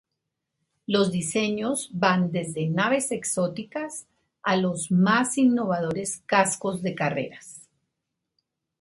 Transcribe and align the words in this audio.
Los 0.87 1.11
diseños 1.11 1.91
van 1.93 2.31
desde 2.31 2.67
naves 2.67 3.11
exóticas, 3.11 4.07
a 4.41 4.55
los 4.57 4.89
más 4.89 5.37
innovadores 5.37 6.23
cascos 6.25 6.81
de 6.81 6.95
carreras. 6.95 7.69